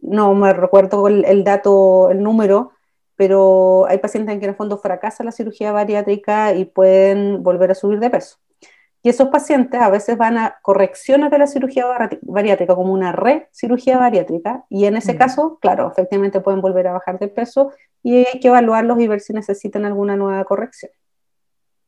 no 0.01 0.33
me 0.33 0.53
recuerdo 0.53 1.07
el, 1.07 1.43
dato, 1.43 2.09
el 2.11 2.23
número, 2.23 2.71
pero 3.15 3.85
hay 3.87 3.97
pacientes 3.97 4.33
en 4.33 4.39
que 4.39 4.45
en 4.45 4.51
el 4.51 4.57
fondo 4.57 4.77
fracasa 4.77 5.23
la 5.23 5.31
cirugía 5.31 5.71
bariátrica 5.71 6.53
y 6.53 6.65
pueden 6.65 7.43
volver 7.43 7.71
a 7.71 7.75
subir 7.75 7.99
de 7.99 8.09
peso. 8.09 8.37
Y 9.01 9.09
esos 9.09 9.29
pacientes 9.29 9.79
a 9.79 9.89
veces 9.89 10.17
van 10.17 10.37
a 10.37 10.57
correcciones 10.61 11.31
de 11.31 11.37
la 11.37 11.47
cirugía 11.47 11.85
bariátrica 12.21 12.75
como 12.75 12.91
una 12.91 13.13
re-cirugía 13.13 13.97
bariátrica 13.97 14.65
y 14.69 14.85
en 14.85 14.97
ese 14.97 15.13
mm. 15.13 15.17
caso, 15.17 15.57
claro, 15.61 15.89
efectivamente 15.89 16.41
pueden 16.41 16.59
volver 16.59 16.87
a 16.87 16.93
bajar 16.93 17.17
de 17.17 17.29
peso 17.29 17.71
y 18.03 18.25
hay 18.25 18.39
que 18.41 18.49
evaluarlos 18.49 18.99
y 18.99 19.07
ver 19.07 19.21
si 19.21 19.31
necesitan 19.31 19.85
alguna 19.85 20.17
nueva 20.17 20.43
corrección. 20.43 20.91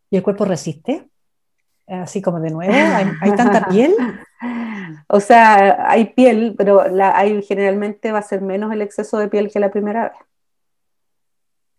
¿Y 0.09 0.17
el 0.17 0.23
cuerpo 0.23 0.45
resiste? 0.45 1.09
Así 1.87 2.21
como 2.21 2.39
de 2.39 2.51
nuevo, 2.51 2.71
¿hay, 2.73 3.31
tanta 3.35 3.65
piel? 3.69 3.93
O 5.07 5.19
sea, 5.19 5.89
hay 5.91 6.05
piel, 6.05 6.55
pero 6.57 6.87
la, 6.87 7.17
hay, 7.17 7.41
generalmente 7.41 8.13
va 8.13 8.19
a 8.19 8.23
ser 8.23 8.41
menos 8.41 8.71
el 8.71 8.81
exceso 8.81 9.17
de 9.17 9.27
piel 9.27 9.51
que 9.51 9.59
la 9.59 9.71
primera 9.71 10.03
vez. 10.09 10.17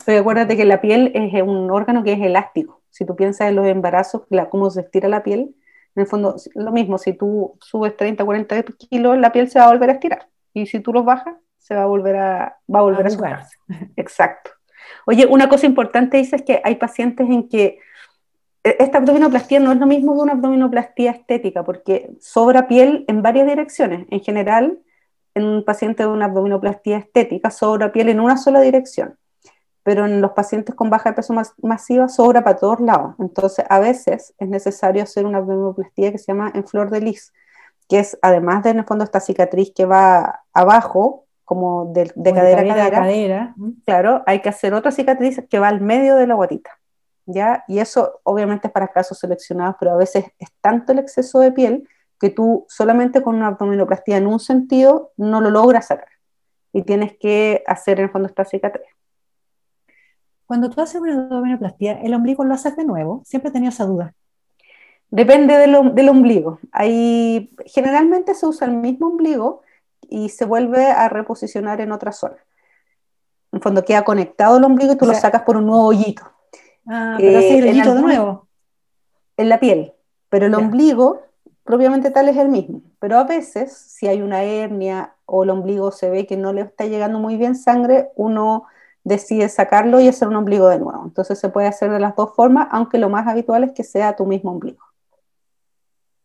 Pero 0.05 0.21
acuérdate 0.21 0.57
que 0.57 0.67
la 0.67 0.83
piel 0.83 1.13
es 1.15 1.43
un 1.43 1.71
órgano 1.71 2.03
que 2.05 2.13
es 2.13 2.21
elástico. 2.21 2.82
Si 2.93 3.05
tú 3.05 3.17
piensas 3.17 3.49
en 3.49 3.57
los 3.57 3.67
embarazos, 3.67 4.23
cómo 4.51 4.71
se 4.71 4.83
estira 4.83 5.09
la 5.09 5.25
piel, 5.25 5.57
en 5.95 6.03
el 6.03 6.07
fondo, 6.07 6.37
lo 6.55 6.73
mismo, 6.73 6.97
si 6.97 7.13
tú 7.13 7.59
subes 7.61 7.97
30, 7.97 8.25
40 8.25 8.63
kilos, 8.63 9.19
la 9.19 9.33
piel 9.33 9.51
se 9.51 9.59
va 9.59 9.67
a 9.67 9.73
volver 9.73 9.91
a 9.91 9.95
estirar. 9.95 10.29
Y 10.55 10.67
si 10.67 10.81
tú 10.81 10.93
los 10.93 11.05
bajas, 11.05 11.35
se 11.59 11.75
va 11.75 11.83
a 11.83 11.87
volver 11.87 12.17
a, 12.17 12.59
va 12.73 12.79
a, 12.79 12.83
volver 12.83 13.07
a, 13.07 13.49
Exacto. 13.97 14.51
Oye, 15.07 15.27
una 15.27 15.49
cosa 15.49 15.67
importante 15.67 16.17
dices 16.17 16.43
que 16.43 16.61
hay 16.65 16.77
pacientes 16.77 17.29
en 17.29 17.49
que 17.49 17.79
e, 18.65 18.77
esta 18.79 18.99
abdominoplastía 18.99 19.61
no 19.61 19.73
es 19.73 19.79
lo 19.79 19.87
mismo 19.87 20.15
que 20.15 20.21
una 20.21 20.33
abdominoplastía 20.33 21.11
estética, 21.11 21.65
porque 21.65 22.11
sobra 22.21 22.69
piel 22.69 23.05
en 23.09 23.23
varias 23.23 23.47
direcciones. 23.47 24.07
En 24.11 24.21
general, 24.21 24.79
en 25.35 25.45
un 25.45 25.65
paciente 25.65 26.03
de 26.03 26.09
una 26.09 26.27
abdominoplastía 26.27 26.99
estética, 26.99 27.51
sobra 27.51 27.93
piel 27.93 28.09
en 28.09 28.21
una 28.21 28.37
sola 28.37 28.61
dirección, 28.61 29.17
pero 29.83 30.07
en 30.07 30.21
los 30.21 30.33
pacientes 30.33 30.75
con 30.75 30.91
baja 30.91 31.11
de 31.11 31.17
peso 31.17 31.35
masiva 31.63 32.09
sobra 32.09 32.45
para 32.45 32.57
todos 32.57 32.81
lados. 32.81 33.15
Entonces, 33.19 33.65
a 33.69 33.81
veces 33.81 34.35
es 34.39 34.49
necesario 34.49 35.03
hacer 35.03 35.27
una 35.27 35.39
abdominoplastía 35.39 36.13
que 36.13 36.19
se 36.19 36.27
llama 36.27 36.53
en 36.55 36.67
flor 36.67 36.91
de 36.91 37.01
lis, 37.01 37.33
que 37.89 37.99
es 37.99 38.19
además 38.23 38.63
de 38.63 38.71
en 38.71 38.79
el 38.79 38.85
fondo 38.85 39.05
esta 39.05 39.21
cicatriz 39.21 39.73
que 39.75 39.85
va 39.85 40.45
abajo, 40.53 41.27
como 41.45 41.93
de, 41.93 42.07
cadera 42.33 42.63
a 42.63 42.67
cadera, 42.67 42.91
cadera, 42.91 43.55
claro, 43.85 44.23
hay 44.27 44.41
que 44.41 44.49
hacer 44.49 44.73
otra 44.73 44.93
cicatriz 44.93 45.43
que 45.51 45.59
va 45.59 45.69
al 45.69 45.81
medio 45.81 46.17
de 46.17 46.27
la 46.27 46.35
guatita. 46.35 46.71
¿ya? 47.27 47.65
Y 47.69 47.79
eso 47.79 48.21
obviamente 48.23 48.69
es 48.69 48.73
para 48.73 48.89
casos 48.89 49.19
seleccionados, 49.19 49.77
pero 49.79 49.93
a 49.93 49.97
veces 49.97 50.27
es 50.39 50.49
tanto 50.61 50.93
el 50.93 50.99
exceso 50.99 51.41
de 51.41 51.53
piel 51.53 51.89
que 52.21 52.31
tú 52.31 52.67
solamente 52.69 53.23
con 53.23 53.35
una 53.35 53.49
abdominoplastía 53.49 54.17
en 54.17 54.27
un 54.27 54.41
sentido 54.41 55.13
no 55.17 55.41
lo 55.41 55.51
logras 55.51 55.89
sacar 55.89 56.09
y 56.73 56.83
tienes 56.83 57.17
que 57.19 57.63
hacer 57.67 57.99
en 57.99 58.05
el 58.05 58.11
fondo 58.11 58.29
esta 58.29 58.45
cicatriz. 58.45 58.87
Cuando 60.53 60.69
tú 60.69 60.83
haces 60.83 61.01
una 61.01 61.15
abdominoplastía, 61.15 61.95
¿el 62.03 62.13
ombligo 62.13 62.45
lo 62.45 62.53
haces 62.53 62.77
de 62.77 62.85
nuevo? 62.85 63.23
Siempre 63.25 63.49
he 63.49 63.53
tenido 63.55 63.71
esa 63.71 63.87
duda. 63.87 64.13
Depende 65.09 65.57
del, 65.57 65.95
del 65.95 66.09
ombligo. 66.11 66.59
Hay, 66.73 67.57
generalmente 67.65 68.35
se 68.35 68.45
usa 68.45 68.67
el 68.67 68.75
mismo 68.75 69.07
ombligo 69.07 69.63
y 70.11 70.29
se 70.29 70.45
vuelve 70.45 70.85
a 70.85 71.09
reposicionar 71.09 71.81
en 71.81 71.91
otra 71.91 72.13
zona. 72.13 72.37
En 73.51 73.63
fondo 73.63 73.83
queda 73.83 74.05
conectado 74.05 74.59
el 74.59 74.65
ombligo 74.65 74.93
y 74.93 74.99
tú 74.99 75.07
lo 75.07 75.15
sacas 75.15 75.41
por 75.41 75.57
un 75.57 75.69
nuevo 75.69 75.87
hoyito. 75.87 76.23
Ah, 76.87 77.17
pero 77.19 77.39
así 77.39 77.57
el 77.57 77.83
de 77.83 77.95
nuevo. 77.95 78.47
En 79.39 79.49
la 79.49 79.59
piel, 79.59 79.95
pero 80.29 80.45
el 80.45 80.55
ombligo 80.55 81.23
propiamente 81.65 82.11
tal 82.11 82.29
es 82.29 82.37
el 82.37 82.51
mismo. 82.51 82.83
Pero 82.99 83.17
a 83.17 83.25
veces, 83.25 83.73
si 83.73 84.07
hay 84.07 84.21
una 84.21 84.43
hernia 84.43 85.15
o 85.25 85.45
el 85.45 85.49
ombligo 85.49 85.93
se 85.93 86.11
ve 86.11 86.27
que 86.27 86.37
no 86.37 86.53
le 86.53 86.61
está 86.61 86.85
llegando 86.85 87.19
muy 87.19 87.39
bien 87.39 87.55
sangre, 87.55 88.11
uno 88.17 88.67
decide 89.05 89.49
sacarlo 89.49 90.01
y 90.01 90.09
hacer 90.09 90.29
un 90.29 90.37
ombligo 90.37 90.69
de 90.69 90.79
nuevo. 90.79 91.03
Entonces 91.05 91.39
se 91.39 91.49
puede 91.49 91.67
hacer 91.67 91.91
de 91.91 92.01
las 92.01 92.15
dos 92.17 92.35
formas, 92.35 92.69
aunque 92.71 92.99
lo 92.99 93.09
más 93.09 93.27
habitual 93.27 93.65
es 93.65 93.73
que 93.73 93.85
sea 93.85 94.17
tu 94.17 94.27
mismo 94.27 94.53
ombligo. 94.53 94.83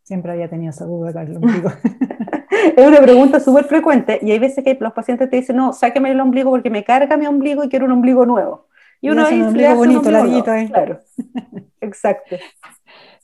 Siempre 0.03 0.31
había 0.31 0.49
tenido 0.49 0.69
esa 0.69 0.85
duda 0.85 1.11
ombligo. 1.21 1.69
es 2.77 2.87
una 2.87 3.01
pregunta 3.01 3.39
súper 3.39 3.65
frecuente 3.65 4.19
y 4.21 4.31
hay 4.31 4.39
veces 4.39 4.63
que 4.63 4.77
los 4.79 4.93
pacientes 4.93 5.29
te 5.29 5.35
dicen, 5.35 5.57
no, 5.57 5.73
sáqueme 5.73 6.11
el 6.11 6.19
ombligo 6.21 6.49
porque 6.49 6.69
me 6.69 6.83
carga 6.83 7.17
mi 7.17 7.27
ombligo 7.27 7.63
y 7.63 7.69
quiero 7.69 7.85
un 7.85 7.91
ombligo 7.91 8.25
nuevo. 8.25 8.67
Y 9.01 9.09
uno 9.09 9.25
ahí 9.25 9.41
un 9.41 9.53
bonito, 9.75 10.09
larguito. 10.09 10.53
¿eh? 10.53 10.67
Claro, 10.67 10.99
exacto. 11.81 12.37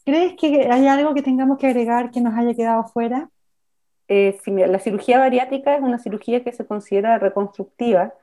¿Crees 0.05 0.33
que 0.33 0.67
hay 0.69 0.87
algo 0.87 1.13
que 1.13 1.21
tengamos 1.21 1.57
que 1.57 1.67
agregar 1.67 2.11
que 2.11 2.21
nos 2.21 2.35
haya 2.37 2.53
quedado 2.53 2.83
fuera? 2.85 3.29
Eh, 4.09 4.37
la 4.45 4.79
cirugía 4.79 5.19
bariátrica 5.19 5.75
es 5.75 5.81
una 5.81 5.97
cirugía 5.97 6.43
que 6.43 6.51
se 6.51 6.65
considera 6.65 7.17
reconstructiva, 7.17 8.13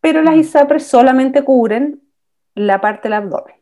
pero 0.00 0.22
las 0.22 0.36
mm. 0.36 0.40
ISAPRES 0.40 0.86
solamente 0.86 1.44
cubren 1.44 2.02
la 2.54 2.80
parte 2.80 3.08
del 3.08 3.14
abdomen. 3.14 3.60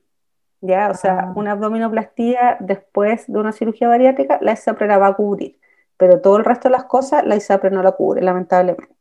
¿ya? 0.60 0.90
O 0.90 0.94
sea, 0.94 1.20
ah. 1.20 1.32
una 1.36 1.52
abdominoplastía 1.52 2.56
después 2.60 3.26
de 3.26 3.38
una 3.38 3.52
cirugía 3.52 3.88
bariátrica, 3.88 4.38
la 4.40 4.52
ISAPRE 4.52 4.86
la 4.86 4.98
va 4.98 5.08
a 5.08 5.14
cubrir, 5.14 5.58
pero 5.96 6.20
todo 6.20 6.36
el 6.36 6.44
resto 6.44 6.68
de 6.68 6.72
las 6.72 6.84
cosas, 6.84 7.24
la 7.26 7.36
ISAPRE 7.36 7.70
no 7.70 7.82
la 7.82 7.92
cubre, 7.92 8.22
lamentablemente. 8.22 8.94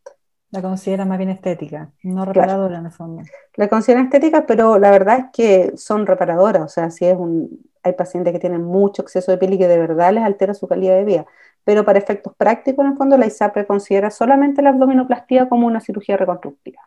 La 0.49 0.61
considera 0.61 1.03
más 1.03 1.17
bien 1.17 1.29
estética, 1.29 1.91
no 2.03 2.23
reparadora 2.23 2.77
en 2.77 2.85
el 2.85 2.91
fondo. 2.91 3.21
La 3.55 3.67
consideran 3.67 4.05
estética, 4.05 4.45
pero 4.45 4.79
la 4.79 4.91
verdad 4.91 5.19
es 5.19 5.25
que 5.33 5.77
son 5.77 6.05
reparadoras. 6.05 6.63
O 6.63 6.69
sea, 6.69 6.89
si 6.89 7.05
es 7.05 7.17
un, 7.17 7.69
hay 7.83 7.91
pacientes 7.93 8.31
que 8.31 8.39
tienen 8.39 8.63
mucho 8.63 9.01
exceso 9.01 9.29
de 9.29 9.37
piel 9.37 9.53
y 9.53 9.57
que 9.57 9.67
de 9.67 9.77
verdad 9.77 10.13
les 10.13 10.23
altera 10.23 10.53
su 10.53 10.65
calidad 10.65 10.95
de 10.95 11.03
vida. 11.03 11.25
Pero 11.65 11.83
para 11.83 11.99
efectos 11.99 12.33
prácticos, 12.37 12.85
en 12.85 12.91
el 12.91 12.97
fondo, 12.97 13.17
la 13.17 13.25
ISAPRE 13.25 13.67
considera 13.67 14.09
solamente 14.09 14.61
la 14.61 14.69
abdominoplastía 14.69 15.49
como 15.49 15.67
una 15.67 15.81
cirugía 15.81 16.15
reconstructiva. 16.15 16.79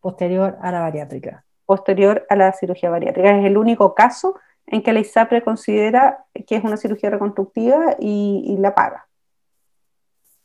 Posterior 0.00 0.58
a 0.60 0.72
la 0.72 0.80
bariátrica. 0.80 1.44
Posterior 1.66 2.26
a 2.28 2.36
la 2.36 2.52
cirugía 2.52 2.90
bariátrica. 2.90 3.38
Es 3.38 3.44
el 3.44 3.56
único 3.56 3.94
caso 3.94 4.38
en 4.66 4.82
que 4.82 4.92
la 4.92 5.00
ISAPRE 5.00 5.42
considera 5.42 6.24
que 6.46 6.56
es 6.56 6.64
una 6.64 6.76
cirugía 6.76 7.10
reconstructiva 7.10 7.96
y, 7.98 8.44
y 8.46 8.56
la 8.58 8.74
paga. 8.74 9.08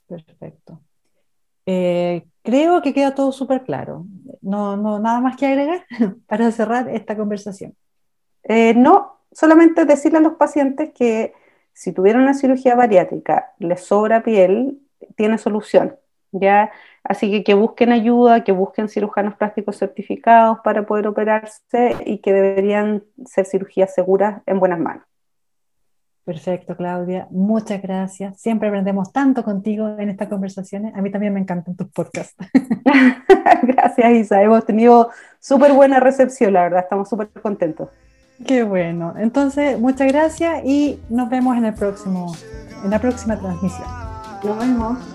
Perfecto. 0.07 0.81
Eh, 1.65 2.25
creo 2.43 2.81
que 2.81 2.93
queda 2.93 3.15
todo 3.15 3.31
súper 3.31 3.63
claro. 3.63 4.05
No, 4.41 4.75
no, 4.77 4.99
nada 4.99 5.21
más 5.21 5.37
que 5.37 5.47
agregar 5.47 5.85
para 6.27 6.51
cerrar 6.51 6.89
esta 6.89 7.15
conversación. 7.15 7.75
Eh, 8.43 8.73
no, 8.73 9.19
solamente 9.31 9.85
decirle 9.85 10.19
a 10.19 10.21
los 10.21 10.33
pacientes 10.33 10.91
que 10.93 11.33
si 11.73 11.91
tuvieron 11.91 12.23
una 12.23 12.33
cirugía 12.33 12.75
bariátrica, 12.75 13.53
les 13.59 13.85
sobra 13.85 14.23
piel, 14.23 14.79
tiene 15.15 15.37
solución. 15.37 15.97
¿ya? 16.31 16.71
Así 17.03 17.29
que 17.29 17.43
que 17.43 17.53
busquen 17.53 17.91
ayuda, 17.91 18.43
que 18.43 18.53
busquen 18.53 18.87
cirujanos 18.87 19.35
plásticos 19.35 19.77
certificados 19.77 20.59
para 20.63 20.85
poder 20.85 21.07
operarse 21.07 21.95
y 22.05 22.19
que 22.19 22.31
deberían 22.31 23.03
ser 23.25 23.45
cirugías 23.45 23.93
seguras 23.93 24.41
en 24.45 24.59
buenas 24.59 24.79
manos. 24.79 25.03
Perfecto, 26.25 26.77
Claudia. 26.77 27.27
Muchas 27.31 27.81
gracias. 27.81 28.39
Siempre 28.39 28.69
aprendemos 28.69 29.11
tanto 29.11 29.43
contigo 29.43 29.89
en 29.99 30.09
estas 30.09 30.29
conversaciones. 30.29 30.95
A 30.95 31.01
mí 31.01 31.11
también 31.11 31.33
me 31.33 31.41
encantan 31.41 31.75
tus 31.75 31.89
podcasts. 31.89 32.35
gracias, 33.63 34.11
Isa. 34.13 34.41
Hemos 34.41 34.65
tenido 34.65 35.09
súper 35.41 35.73
buena 35.73 35.99
recepción, 35.99 36.53
la 36.53 36.61
verdad. 36.61 36.79
Estamos 36.83 37.09
súper 37.09 37.27
contentos. 37.41 37.89
Qué 38.47 38.63
bueno. 38.63 39.13
Entonces, 39.17 39.77
muchas 39.77 40.07
gracias 40.07 40.63
y 40.63 41.01
nos 41.09 41.29
vemos 41.29 41.57
en 41.57 41.65
el 41.65 41.73
próximo, 41.73 42.33
en 42.85 42.89
la 42.89 42.99
próxima 42.99 43.37
transmisión. 43.37 43.87
Nos 44.43 44.57
vemos. 44.57 45.12